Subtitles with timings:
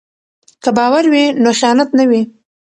[0.63, 2.21] که باور وي نو خیانت نه وي.